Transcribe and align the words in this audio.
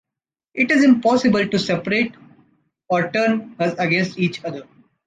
It 0.55 0.71
is 0.71 0.83
impossible 0.83 1.47
to 1.47 1.59
separate 1.59 2.15
or 2.89 3.11
turn 3.11 3.55
us 3.59 3.75
against 3.77 4.17
each 4.17 4.43
other. 4.43 4.63